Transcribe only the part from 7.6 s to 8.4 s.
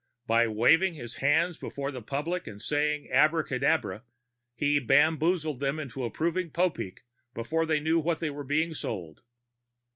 they knew what they